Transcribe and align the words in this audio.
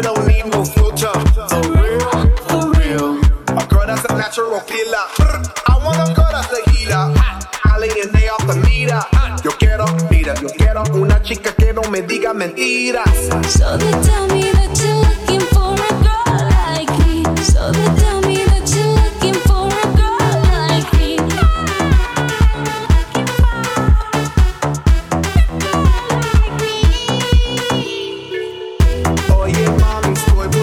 No 0.00 0.14
filter. 0.64 1.12
For 1.50 1.60
real, 1.70 2.08
real. 2.72 3.20
A 3.48 3.66
girl 3.66 3.86
that's 3.86 4.08
natural 4.08 4.60
killer. 4.60 5.06
I 5.68 5.78
want 5.84 6.10
a 6.10 6.14
girl 6.14 6.28
that's 6.32 6.50
a. 6.50 6.72
Alien 7.82 8.10
off 8.30 8.46
the 8.46 8.56
meter. 8.64 9.00
Yo 9.44 9.50
quiero, 9.58 9.84
mira, 10.10 10.34
yo 10.40 10.48
quiero 10.56 10.82
una 10.94 11.20
chica 11.22 11.52
que 11.52 11.74
no 11.74 11.82
me 11.90 12.00
diga 12.02 12.32
mentiras. 12.32 13.04
So 13.48 13.76
they 13.76 13.90
tell 14.02 14.26
me 14.28 14.61
mami, 29.70 30.12
estoy 30.12 30.61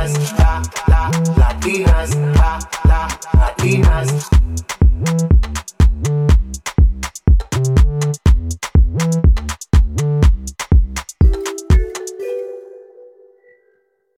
latinas, 0.00 0.32
la, 0.38 0.62
la, 0.88 1.10
latinas, 1.36 2.16
la, 2.16 2.58
la, 2.84 3.08
latinas. 3.38 4.30